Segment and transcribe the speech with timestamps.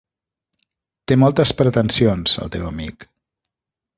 [1.11, 3.09] Té moltes pretensions, el teu amic.